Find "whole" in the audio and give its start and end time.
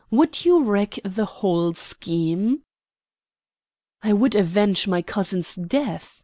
1.25-1.75